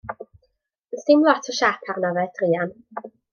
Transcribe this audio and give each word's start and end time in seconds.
Ond 0.91 0.99
's 1.01 1.05
dim 1.09 1.21
lot 1.27 1.49
o 1.53 1.55
siâp 1.59 1.87
arno 1.95 2.11
fe, 2.17 2.27
druan. 2.41 2.73